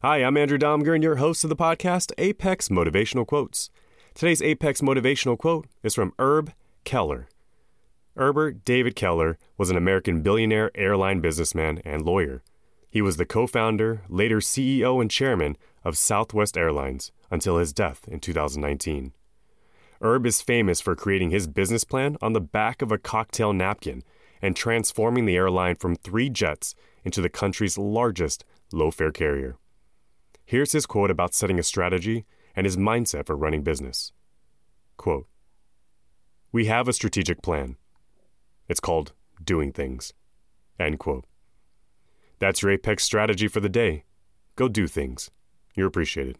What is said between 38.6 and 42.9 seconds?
It's called doing things. End quote. That's your